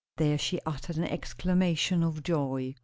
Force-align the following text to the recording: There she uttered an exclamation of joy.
There 0.17 0.39
she 0.39 0.59
uttered 0.65 0.97
an 0.97 1.03
exclamation 1.03 2.01
of 2.01 2.23
joy. 2.23 2.73